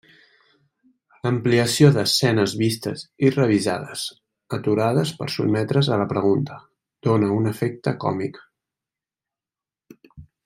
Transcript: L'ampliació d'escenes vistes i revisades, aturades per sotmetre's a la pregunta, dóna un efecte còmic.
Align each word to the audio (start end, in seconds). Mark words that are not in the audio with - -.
L'ampliació 1.25 1.89
d'escenes 1.97 2.55
vistes 2.61 3.03
i 3.27 3.31
revisades, 3.35 4.05
aturades 4.59 5.13
per 5.21 5.29
sotmetre's 5.37 5.91
a 5.97 6.01
la 6.05 6.09
pregunta, 6.17 6.57
dóna 7.09 7.31
un 7.41 7.51
efecte 7.55 7.95
còmic. 8.07 8.41